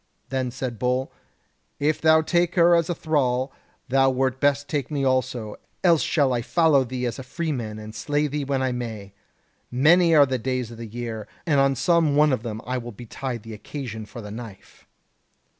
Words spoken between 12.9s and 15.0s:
betide the occasion for the knife.'